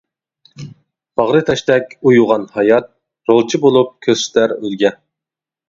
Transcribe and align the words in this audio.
باغرى 1.21 1.41
تاشتەك 1.49 1.93
ئۇيۇغان 2.11 2.49
ھايات، 2.57 2.89
رولچى 3.33 3.63
بولۇپ 3.69 3.95
كۆرسىتەر 4.09 4.59
ئۈلگە. 4.59 4.97